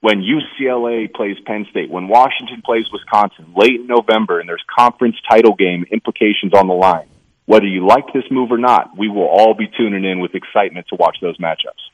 [0.00, 5.16] when UCLA plays Penn State, when Washington plays Wisconsin late in November and there's conference
[5.28, 7.08] title game implications on the line,
[7.46, 10.86] whether you like this move or not, we will all be tuning in with excitement
[10.88, 11.88] to watch those matchups.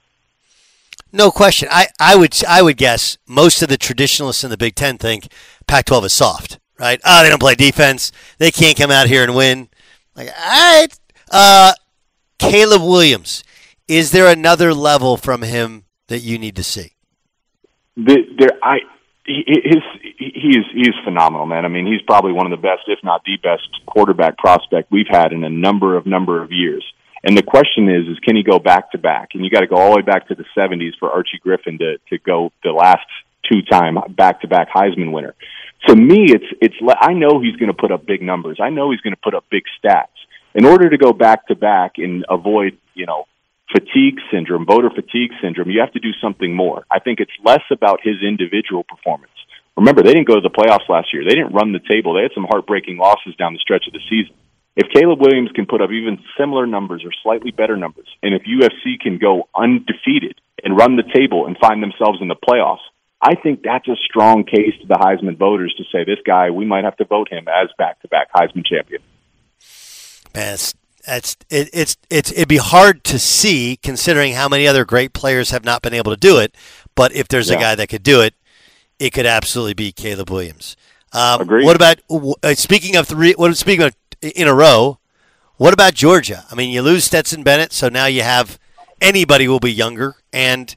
[1.12, 1.68] No question.
[1.70, 5.28] I, I would I would guess most of the traditionalists in the Big Ten think
[5.68, 7.00] Pac-12 is soft, right?
[7.04, 8.10] Oh, they don't play defense.
[8.38, 9.68] They can't come out here and win.
[10.16, 10.88] Like, all right.
[11.30, 11.72] Uh,
[12.40, 13.44] Caleb Williams,
[13.86, 16.93] is there another level from him that you need to see?
[17.96, 18.78] The, there, I
[19.26, 19.82] his
[20.18, 21.64] he is he is phenomenal, man.
[21.64, 25.08] I mean, he's probably one of the best, if not the best, quarterback prospect we've
[25.08, 26.84] had in a number of number of years.
[27.22, 29.30] And the question is, is can he go back to back?
[29.32, 31.78] And you got to go all the way back to the 70s for Archie Griffin
[31.78, 33.06] to, to go the last
[33.50, 35.34] two time back to back Heisman winner.
[35.86, 38.58] To me, it's, it's, I know he's going to put up big numbers.
[38.62, 40.12] I know he's going to put up big stats.
[40.54, 43.24] In order to go back to back and avoid, you know,
[43.72, 46.84] fatigue syndrome, voter fatigue syndrome, you have to do something more.
[46.90, 49.32] I think it's less about his individual performance.
[49.76, 51.24] Remember, they didn't go to the playoffs last year.
[51.24, 52.14] They didn't run the table.
[52.14, 54.34] They had some heartbreaking losses down the stretch of the season.
[54.76, 58.42] If Caleb Williams can put up even similar numbers or slightly better numbers, and if
[58.42, 62.82] USC can go undefeated and run the table and find themselves in the playoffs,
[63.20, 66.66] I think that's a strong case to the Heisman voters to say this guy, we
[66.66, 69.00] might have to vote him as back to back Heisman champion.
[70.34, 70.58] Man,
[71.06, 75.50] it's, it, it's, it's, it'd be hard to see considering how many other great players
[75.50, 76.54] have not been able to do it.
[76.94, 77.56] But if there's yeah.
[77.56, 78.34] a guy that could do it,
[78.98, 80.76] it could absolutely be Caleb Williams.
[81.12, 81.64] Um, Agreed.
[81.64, 82.00] What about
[82.42, 83.34] uh, speaking of three?
[83.34, 84.98] What speaking of in a row?
[85.56, 86.44] What about Georgia?
[86.50, 88.58] I mean, you lose Stetson Bennett, so now you have
[89.00, 90.74] anybody will be younger, and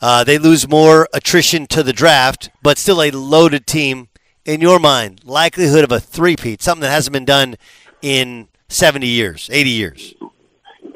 [0.00, 4.08] uh, they lose more attrition to the draft, but still a loaded team.
[4.44, 7.56] In your mind, likelihood of a three-peat, something that hasn't been done
[8.00, 10.14] in 70 years, 80 years.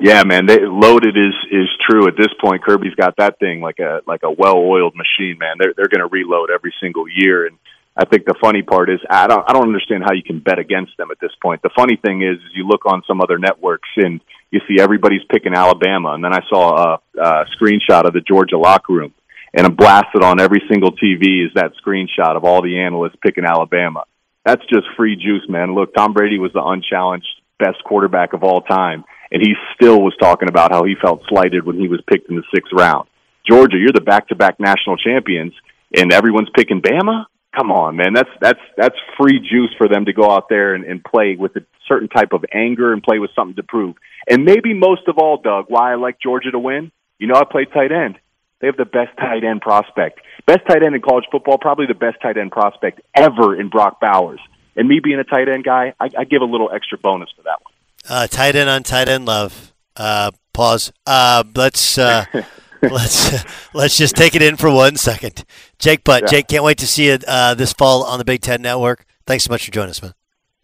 [0.00, 2.64] Yeah, man, they, loaded is is true at this point.
[2.64, 5.56] Kirby's got that thing like a like a well-oiled machine, man.
[5.58, 7.58] They're they're going to reload every single year, and
[7.96, 10.58] I think the funny part is I don't I don't understand how you can bet
[10.58, 11.60] against them at this point.
[11.60, 15.24] The funny thing is, is you look on some other networks and you see everybody's
[15.30, 19.12] picking Alabama, and then I saw a, a screenshot of the Georgia locker room,
[19.52, 23.44] and I'm blasted on every single TV is that screenshot of all the analysts picking
[23.44, 24.04] Alabama.
[24.46, 25.74] That's just free juice, man.
[25.74, 27.28] Look, Tom Brady was the unchallenged
[27.60, 31.64] best quarterback of all time, and he still was talking about how he felt slighted
[31.64, 33.06] when he was picked in the sixth round.
[33.48, 35.52] Georgia, you're the back-to-back national champions,
[35.96, 38.12] and everyone's picking Bama come on, man.
[38.14, 41.56] That's that's that's free juice for them to go out there and, and play with
[41.56, 43.96] a certain type of anger and play with something to prove.
[44.28, 46.92] And maybe most of all, Doug, why I like Georgia to win.
[47.18, 48.18] You know, I played tight end.
[48.60, 51.94] They have the best tight end prospect, best tight end in college football, probably the
[51.94, 54.40] best tight end prospect ever in Brock Bowers.
[54.80, 57.42] And me being a tight end guy, I, I give a little extra bonus for
[57.42, 57.74] that one.
[58.08, 59.74] Uh, tight end on tight end love.
[59.94, 60.90] Uh, pause.
[61.06, 61.98] Uh, let's.
[61.98, 62.24] Uh,
[62.82, 65.44] let's let's just take it in for one second.
[65.78, 66.28] Jake Butt, yeah.
[66.28, 69.04] Jake, can't wait to see it uh, this fall on the Big Ten Network.
[69.26, 70.14] Thanks so much for joining us, man.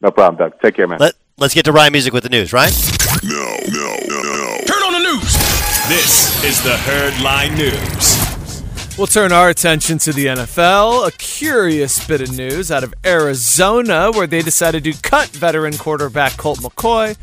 [0.01, 0.59] No problem, Doug.
[0.63, 0.99] Take care, man.
[0.99, 2.73] Let, let's get to Ryan Music with the news, right?
[3.23, 4.59] No, no, no, no.
[4.65, 5.35] Turn on the news.
[5.89, 8.16] This is the Herdline News.
[8.99, 11.07] We'll turn our attention to the NFL.
[11.07, 16.39] A curious bit of news out of Arizona, where they decided to cut veteran quarterback
[16.39, 17.15] Colt McCoy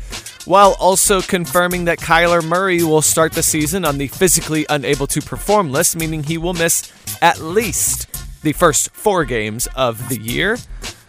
[0.46, 5.20] while also confirming that Kyler Murray will start the season on the physically unable to
[5.20, 8.06] perform list, meaning he will miss at least
[8.42, 10.58] the first four games of the year.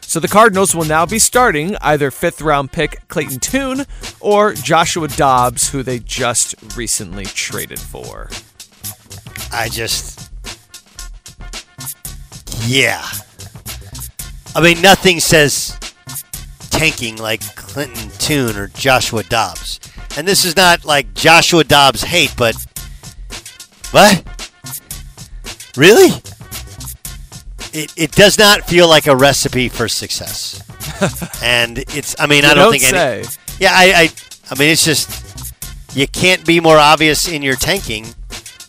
[0.01, 3.85] So the Cardinals will now be starting either fifth round pick Clayton Tune
[4.19, 8.31] or Joshua Dobbs, who they just recently traded for.
[9.51, 10.24] I just.
[12.61, 13.05] Yeah.
[14.55, 15.77] I mean, nothing says
[16.69, 19.79] tanking like Clayton Tune or Joshua Dobbs.
[20.17, 22.55] And this is not like Joshua Dobbs hate, but
[23.91, 24.23] what?
[25.77, 26.09] Really?
[27.73, 30.61] It, it does not feel like a recipe for success.
[31.43, 33.19] and it's I mean, you I don't, don't think say.
[33.19, 33.27] any
[33.59, 34.09] Yeah, I, I
[34.51, 35.53] I mean it's just
[35.95, 38.05] you can't be more obvious in your tanking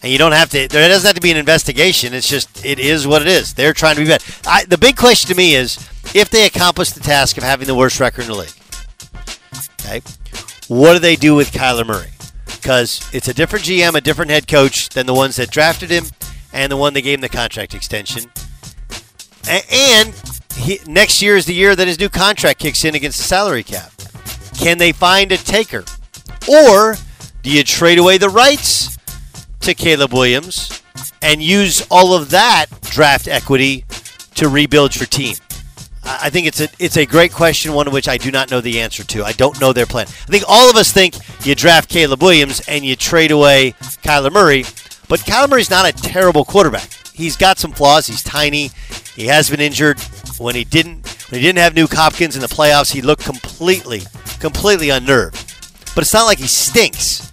[0.06, 2.14] and you don't have to there doesn't have to be an investigation.
[2.14, 3.54] It's just it is what it is.
[3.54, 4.22] They're trying to be bad.
[4.46, 5.78] I, the big question to me is
[6.14, 8.52] if they accomplish the task of having the worst record in the league
[9.80, 10.00] okay
[10.68, 12.10] what do they do with kyler murray?
[12.44, 16.04] Because it's a different gm a different head coach than the ones that drafted him
[16.52, 18.30] and the one that gave him the contract extension.
[19.48, 20.14] And
[20.54, 23.64] he, next year is the year that his new contract kicks in against the salary
[23.64, 23.90] cap.
[24.56, 25.84] Can they find a taker?
[26.48, 26.94] Or
[27.42, 28.96] do you trade away the rights
[29.60, 30.82] to Caleb Williams
[31.22, 33.84] and use all of that draft equity
[34.34, 35.36] to rebuild your team?
[36.04, 38.60] I think it's a it's a great question, one of which I do not know
[38.60, 39.24] the answer to.
[39.24, 40.06] I don't know their plan.
[40.06, 44.32] I think all of us think you draft Caleb Williams and you trade away Kyler
[44.32, 44.62] Murray,
[45.08, 46.88] but Kyler Murray's not a terrible quarterback.
[47.12, 48.06] He's got some flaws.
[48.06, 48.70] He's tiny.
[49.16, 50.00] He has been injured.
[50.38, 54.02] When he didn't when he didn't have Nuk Hopkins in the playoffs, he looked completely
[54.38, 55.54] completely unnerved.
[55.94, 57.25] But it's not like he stinks.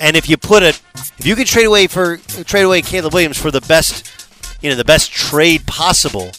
[0.00, 0.80] And if you put it,
[1.18, 4.10] if you could trade away for trade away Caleb Williams for the best,
[4.62, 6.30] you know, the best trade possible,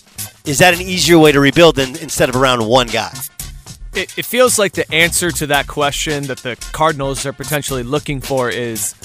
[0.45, 3.14] is that an easier way to rebuild than instead of around one guy?
[3.93, 8.20] It, it feels like the answer to that question that the Cardinals are potentially looking
[8.20, 8.95] for is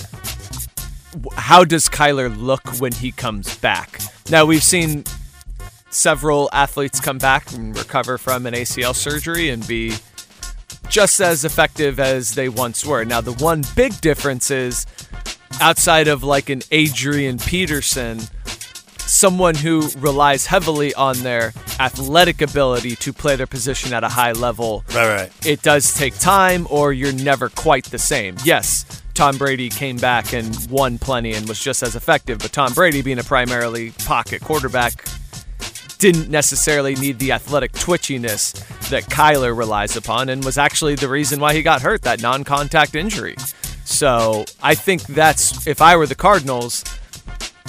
[1.35, 4.01] how does Kyler look when he comes back?
[4.31, 5.05] Now we've seen
[5.91, 9.95] several athletes come back and recover from an ACL surgery and be
[10.89, 13.05] just as effective as they once were.
[13.05, 14.87] Now, the one big difference is
[15.61, 18.21] outside of like an Adrian Peterson,
[18.99, 24.33] someone who relies heavily on their athletic ability to play their position at a high
[24.33, 24.85] level.
[24.95, 25.47] Right, right.
[25.47, 28.37] It does take time, or you're never quite the same.
[28.45, 32.73] Yes, Tom Brady came back and won plenty and was just as effective, but Tom
[32.75, 35.05] Brady, being a primarily pocket quarterback,
[35.99, 41.41] didn't necessarily need the athletic twitchiness that Kyler relies upon and was actually the reason
[41.41, 43.37] why he got hurt, that non contact injury.
[43.85, 46.85] So I think that's, if I were the Cardinals,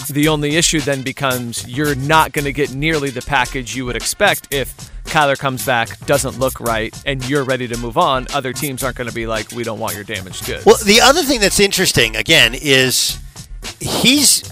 [0.10, 3.96] the only issue then becomes you're not going to get nearly the package you would
[3.96, 4.74] expect if
[5.06, 8.28] Kyler comes back, doesn't look right, and you're ready to move on.
[8.34, 10.66] Other teams aren't going to be like, we don't want your damaged goods.
[10.66, 13.20] Well, the other thing that's interesting, again, is
[13.80, 14.44] he's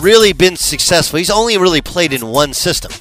[0.00, 1.18] really been successful.
[1.18, 2.92] He's only really played in one system.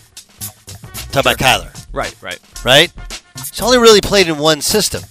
[1.12, 1.83] Talk about Kyler.
[1.94, 2.40] Right, right.
[2.66, 2.92] Right?
[3.38, 5.04] He's only really played in one system.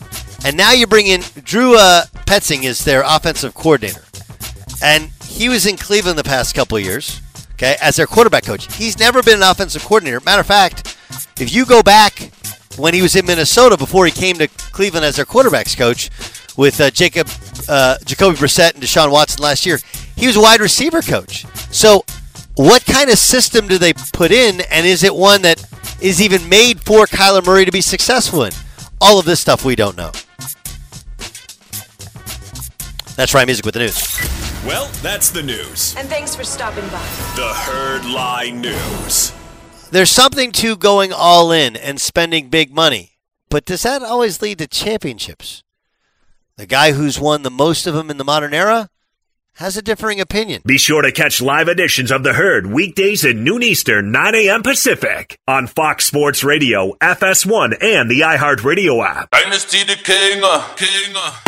[0.44, 4.02] And now you bring in Drew uh, Petzing is their offensive coordinator.
[4.82, 7.20] And he was in Cleveland the past couple of years,
[7.52, 8.74] okay, as their quarterback coach.
[8.74, 10.20] He's never been an offensive coordinator.
[10.20, 10.98] Matter of fact,
[11.40, 12.32] if you go back
[12.76, 16.10] when he was in Minnesota before he came to Cleveland as their quarterbacks coach
[16.56, 17.28] with uh, Jacob,
[17.68, 19.78] uh, Jacoby Brissett and Deshaun Watson last year,
[20.16, 21.46] he was a wide receiver coach.
[21.72, 22.04] So,
[22.56, 25.64] what kind of system do they put in, and is it one that
[26.02, 28.52] is even made for Kyler Murray to be successful in?
[29.00, 30.10] All of this stuff we don't know.
[33.14, 34.32] That's right, Music with the news.
[34.66, 35.94] Well, that's the news.
[35.96, 37.02] And thanks for stopping by.
[37.36, 39.32] The Herd Lie News.
[39.90, 44.58] There's something to going all in and spending big money, but does that always lead
[44.58, 45.62] to championships?
[46.56, 48.88] The guy who's won the most of them in the modern era
[49.56, 50.62] has a differing opinion.
[50.64, 54.62] Be sure to catch live editions of The Herd weekdays at noon Eastern, 9 a.m.
[54.62, 59.30] Pacific on Fox Sports Radio, FS1, and the iHeartRadio app.
[59.30, 60.40] Dynasty the King.
[60.42, 61.14] Uh, King.
[61.16, 61.38] Uh.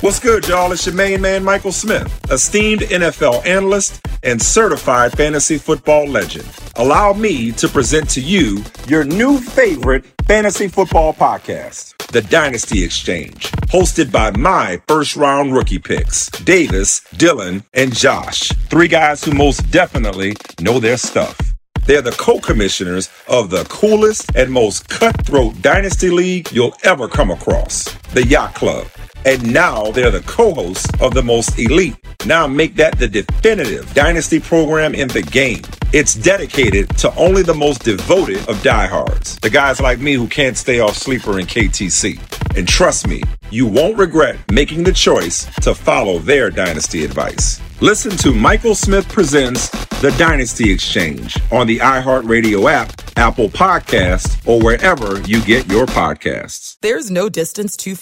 [0.00, 0.72] What's good, y'all?
[0.72, 6.48] It's your main man, Michael Smith, esteemed NFL analyst and certified fantasy football legend.
[6.74, 13.50] Allow me to present to you your new favorite fantasy football podcast, The Dynasty Exchange,
[13.72, 18.48] hosted by my first round rookie picks, Davis, Dylan, and Josh.
[18.68, 21.38] Three guys who most definitely know their stuff.
[21.86, 27.88] They're the co-commissioners of the coolest and most cutthroat dynasty league you'll ever come across,
[28.12, 28.86] the Yacht Club.
[29.24, 31.96] And now they're the co-hosts of the most elite.
[32.26, 35.62] Now make that the definitive dynasty program in the game.
[35.92, 40.56] It's dedicated to only the most devoted of diehards, the guys like me who can't
[40.56, 42.18] stay off sleeper in KTC.
[42.56, 47.60] And trust me, you won't regret making the choice to follow their dynasty advice.
[47.80, 49.68] Listen to Michael Smith Presents
[50.00, 56.76] The Dynasty Exchange on the iHeartRadio app, Apple Podcast, or wherever you get your podcasts.
[56.80, 58.01] There's no distance too far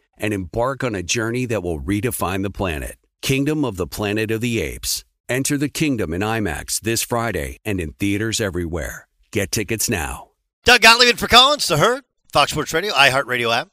[0.21, 2.97] and embark on a journey that will redefine the planet.
[3.21, 5.03] Kingdom of the Planet of the Apes.
[5.27, 9.07] Enter the kingdom in IMAX this Friday and in theaters everywhere.
[9.31, 10.29] Get tickets now.
[10.63, 13.69] Doug Gottlieb for Colin's, The Herd, Fox Sports Radio, iHeartRadio app.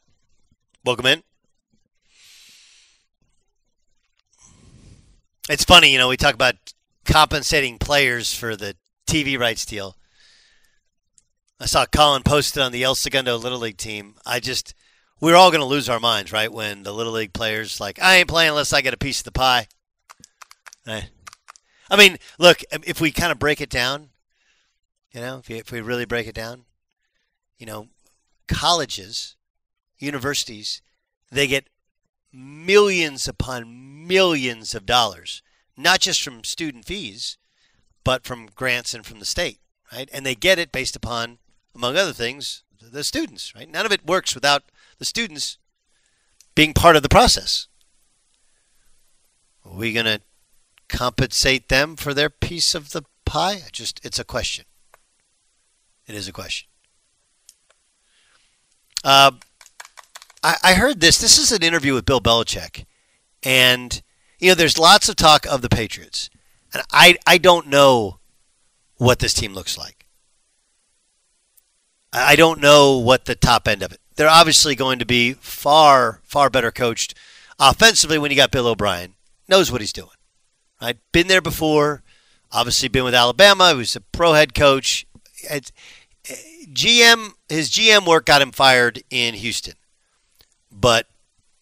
[0.85, 1.23] Welcome in.
[5.51, 6.55] It's funny, you know, we talk about
[7.05, 8.77] compensating players for the
[9.07, 9.97] TV rights deal.
[11.59, 14.15] I saw Colin posted on the El Segundo Little League team.
[14.25, 14.75] I just,
[15.21, 16.53] we're all going to lose our minds, right?
[16.53, 19.25] When the Little League players like, I ain't playing unless I get a piece of
[19.25, 19.67] the pie.
[20.87, 21.11] Right?
[21.91, 24.11] I mean, look, um, if we kind of break it down,
[25.13, 26.65] you know, if, if we really break it down,
[27.59, 27.89] you know,
[28.47, 29.37] colleges,
[29.99, 30.83] universities,
[31.31, 31.69] they get
[32.33, 35.43] millions upon millions of dollars,
[35.77, 37.39] not just from student fees,
[38.05, 39.59] but from grants and from the state,
[39.93, 40.09] right?
[40.13, 41.39] And they get it based upon,
[41.75, 43.71] among other things, the students, right?
[43.71, 44.65] None of it works without
[44.99, 45.59] the students
[46.55, 47.69] being part of the process.
[49.65, 50.21] Are we going to
[50.89, 53.63] compensate them for their piece of the pie?
[53.73, 54.65] Just, it's a question.
[56.07, 56.69] It is a question.
[59.05, 59.33] Uh,
[60.43, 61.21] I, I heard this.
[61.21, 62.85] This is an interview with Bill Belichick,
[63.43, 64.03] and
[64.39, 66.31] you know, there's lots of talk of the Patriots,
[66.73, 68.19] and I I don't know
[68.97, 70.07] what this team looks like.
[72.13, 74.01] I don't know what the top end of it.
[74.19, 77.15] They're obviously going to be far far better coached
[77.57, 79.15] offensively when you got Bill O'Brien.
[79.47, 80.11] Knows what he's doing.
[80.83, 80.99] Right?
[81.13, 82.03] Been there before.
[82.51, 83.71] Obviously been with Alabama.
[83.71, 85.07] He was a pro head coach.
[86.25, 89.75] GM his GM work got him fired in Houston.
[90.73, 91.07] But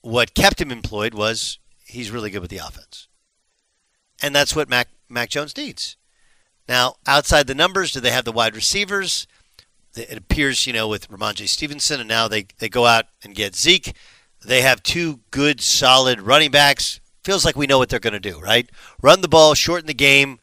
[0.01, 3.07] what kept him employed was he's really good with the offense.
[4.23, 5.99] And that's what Mac Mac Jones needs.
[6.67, 9.27] Now, outside the numbers, do they have the wide receivers?
[9.97, 13.57] It appears, you know, with Rhamondre Stevenson, and now they, they go out and get
[13.57, 13.95] Zeke.
[14.45, 17.01] They have two good, solid running backs.
[17.25, 18.71] Feels like we know what they're going to do, right?
[19.03, 20.39] Run the ball, shorten the game,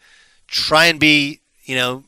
[0.47, 2.03] try and be, you know,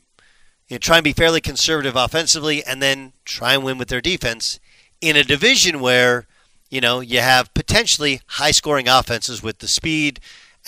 [0.68, 4.00] you know, try and be fairly conservative offensively, and then try and win with their
[4.00, 4.58] defense
[5.00, 6.26] in a division where
[6.70, 10.18] you know you have potentially high-scoring offenses with the speed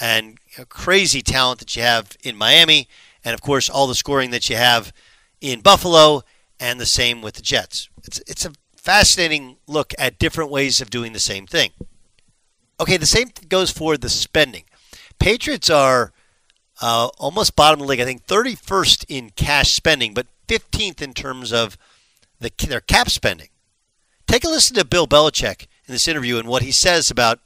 [0.01, 2.89] and crazy talent that you have in Miami,
[3.25, 4.93] and of course all the scoring that you have
[5.41, 6.23] in Buffalo,
[6.61, 7.89] and the same with the Jets.
[8.05, 11.73] It's it's a fascinating look at different ways of doing the same thing.
[12.81, 14.65] Okay, the same goes for the spending.
[15.19, 16.13] Patriots are
[16.81, 18.01] uh, almost bottom of the league.
[18.01, 21.77] I think 31st in cash spending, but 15th in terms of
[22.41, 23.49] the, their cap spending.
[24.27, 27.41] Take a listen to Bill Belichick in this interview and what he says about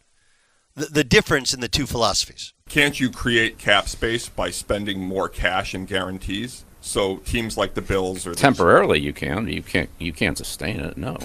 [0.74, 2.52] the, the difference in the two philosophies.
[2.68, 6.64] Can't you create cap space by spending more cash and guarantees?
[6.82, 10.96] So teams like the Bills or temporarily you can, you can't you can't sustain it.
[10.96, 11.16] No,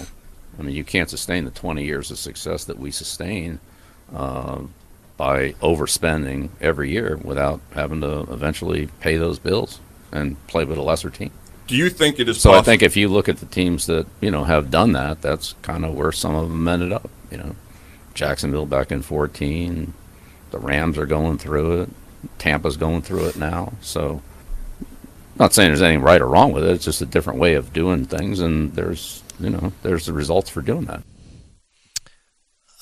[0.58, 3.60] I mean you can't sustain the 20 years of success that we sustain.
[4.14, 4.62] Uh,
[5.18, 9.80] by overspending every year without having to eventually pay those bills
[10.12, 11.32] and play with a lesser team.
[11.66, 12.50] Do you think it is so?
[12.50, 12.60] Possible?
[12.60, 15.54] I think if you look at the teams that you know have done that, that's
[15.60, 17.10] kind of where some of them ended up.
[17.30, 17.56] You know,
[18.14, 19.92] Jacksonville back in '14,
[20.50, 21.90] the Rams are going through it,
[22.38, 23.74] Tampa's going through it now.
[23.82, 24.22] So,
[25.38, 26.70] not saying there's anything right or wrong with it.
[26.70, 30.50] It's just a different way of doing things, and there's you know there's the results
[30.50, 31.02] for doing that.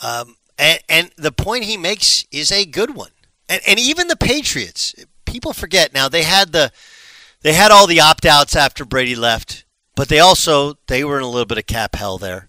[0.02, 3.10] Um, and, and the point he makes is a good one.
[3.48, 4.94] And, and even the Patriots,
[5.24, 6.72] people forget now they had the
[7.42, 11.22] they had all the opt outs after Brady left, but they also they were in
[11.22, 12.48] a little bit of cap hell there,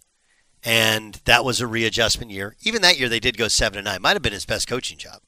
[0.64, 2.55] and that was a readjustment year.
[2.64, 4.01] Even that year they did go seven and nine.
[4.01, 5.22] Might have been his best coaching job.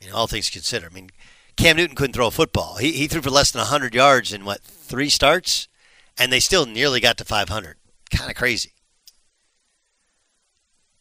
[0.00, 0.90] You know, all things considered.
[0.92, 1.10] I mean,
[1.58, 2.76] Cam Newton couldn't throw a football.
[2.76, 5.68] He he threw for less than hundred yards in what three starts,
[6.16, 7.76] and they still nearly got to five hundred.
[8.10, 8.72] Kind of crazy.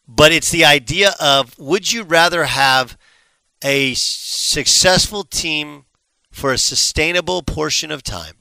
[0.07, 2.97] But it's the idea of would you rather have
[3.63, 5.85] a successful team
[6.31, 8.37] for a sustainable portion of time?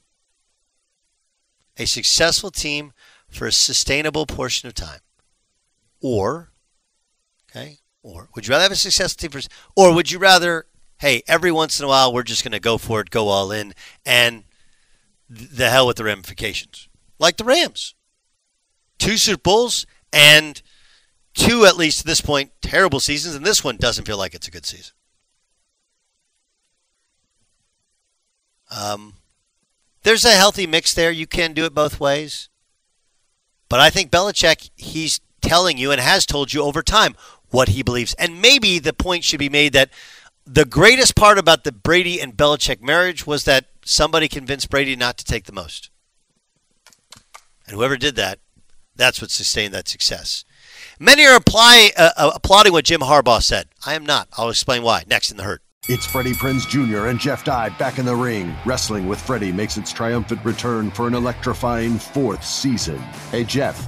[1.77, 2.93] A successful team
[3.29, 5.01] for a sustainable portion of time.
[6.01, 6.51] Or,
[7.49, 10.65] okay, or would you rather have a successful team for, or would you rather,
[10.99, 13.51] hey, every once in a while we're just going to go for it, go all
[13.51, 13.73] in,
[14.05, 14.43] and
[15.29, 16.87] the hell with the ramifications?
[17.19, 17.95] Like the Rams.
[18.97, 20.61] Two Super Bowls and
[21.33, 24.47] two, at least at this point, terrible seasons, and this one doesn't feel like it's
[24.47, 24.93] a good season.
[28.75, 29.13] Um,
[30.03, 31.11] there's a healthy mix there.
[31.11, 32.49] You can do it both ways.
[33.69, 37.15] But I think Belichick, he's telling you and has told you over time
[37.49, 38.13] what he believes.
[38.15, 39.89] And maybe the point should be made that
[40.47, 45.17] the greatest part about the Brady and Belichick marriage was that somebody convinced Brady not
[45.17, 45.89] to take the most.
[47.67, 48.39] And whoever did that,
[48.95, 50.45] that's what sustained that success.
[50.99, 53.67] Many are apply, uh, uh, applauding what Jim Harbaugh said.
[53.85, 54.29] I am not.
[54.37, 55.59] I'll explain why next in the herd.
[55.89, 57.07] It's Freddie Prinze Jr.
[57.07, 58.55] and Jeff Dye back in the ring.
[58.65, 62.97] Wrestling with Freddie makes its triumphant return for an electrifying fourth season.
[63.31, 63.87] Hey, Jeff.